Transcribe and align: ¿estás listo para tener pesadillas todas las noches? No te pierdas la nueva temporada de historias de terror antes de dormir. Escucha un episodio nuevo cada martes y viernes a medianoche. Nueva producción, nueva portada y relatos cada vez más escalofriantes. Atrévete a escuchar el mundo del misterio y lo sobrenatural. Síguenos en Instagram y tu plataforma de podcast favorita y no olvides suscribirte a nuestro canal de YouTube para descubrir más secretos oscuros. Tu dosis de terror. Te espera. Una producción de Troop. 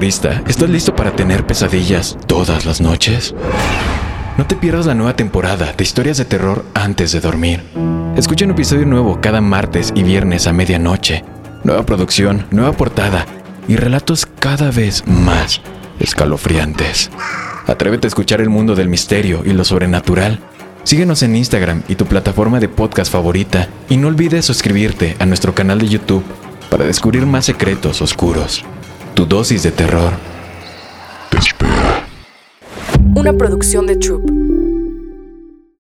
¿estás 0.00 0.70
listo 0.70 0.96
para 0.96 1.14
tener 1.14 1.46
pesadillas 1.46 2.16
todas 2.26 2.64
las 2.64 2.80
noches? 2.80 3.34
No 4.38 4.46
te 4.46 4.56
pierdas 4.56 4.86
la 4.86 4.94
nueva 4.94 5.14
temporada 5.16 5.74
de 5.76 5.84
historias 5.84 6.16
de 6.16 6.24
terror 6.24 6.64
antes 6.72 7.12
de 7.12 7.20
dormir. 7.20 7.62
Escucha 8.16 8.46
un 8.46 8.52
episodio 8.52 8.86
nuevo 8.86 9.20
cada 9.20 9.42
martes 9.42 9.92
y 9.94 10.02
viernes 10.02 10.46
a 10.46 10.54
medianoche. 10.54 11.24
Nueva 11.62 11.84
producción, 11.84 12.46
nueva 12.50 12.72
portada 12.72 13.26
y 13.68 13.76
relatos 13.76 14.24
cada 14.24 14.70
vez 14.70 15.06
más 15.06 15.60
escalofriantes. 16.00 17.10
Atrévete 17.66 18.06
a 18.06 18.08
escuchar 18.08 18.40
el 18.40 18.48
mundo 18.48 18.74
del 18.74 18.88
misterio 18.88 19.42
y 19.44 19.52
lo 19.52 19.62
sobrenatural. 19.62 20.40
Síguenos 20.84 21.22
en 21.22 21.36
Instagram 21.36 21.82
y 21.86 21.96
tu 21.96 22.06
plataforma 22.06 22.60
de 22.60 22.68
podcast 22.68 23.12
favorita 23.12 23.68
y 23.90 23.98
no 23.98 24.08
olvides 24.08 24.46
suscribirte 24.46 25.16
a 25.18 25.26
nuestro 25.26 25.54
canal 25.54 25.78
de 25.78 25.88
YouTube 25.88 26.24
para 26.70 26.86
descubrir 26.86 27.26
más 27.26 27.44
secretos 27.44 28.00
oscuros. 28.00 28.64
Tu 29.22 29.28
dosis 29.28 29.62
de 29.62 29.70
terror. 29.70 30.12
Te 31.30 31.38
espera. 31.38 32.04
Una 33.14 33.32
producción 33.32 33.86
de 33.86 33.94
Troop. 33.94 34.41